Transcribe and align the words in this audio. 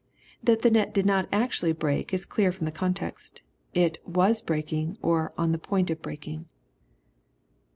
That 0.43 0.63
the 0.63 0.71
net 0.71 0.95
did 0.95 1.05
not 1.05 1.29
actually 1.31 1.73
break, 1.73 2.11
is 2.11 2.25
clear 2.25 2.51
from 2.51 2.65
the 2.65 2.71
context 2.71 3.43
It" 3.75 3.99
was 4.19 4.41
breaking," 4.41 4.97
or 5.03 5.31
"on 5.37 5.51
the 5.51 5.59
point 5.59 5.91
of 5.91 6.01
breaking." 6.01 6.47